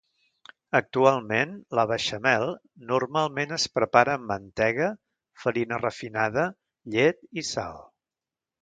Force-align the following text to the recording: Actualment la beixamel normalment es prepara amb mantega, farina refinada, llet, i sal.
Actualment 0.77 1.51
la 1.79 1.85
beixamel 1.91 2.47
normalment 2.93 3.55
es 3.59 3.69
prepara 3.77 4.17
amb 4.21 4.27
mantega, 4.33 4.89
farina 5.45 5.81
refinada, 5.87 6.49
llet, 6.97 7.23
i 7.43 7.51
sal. 7.55 7.81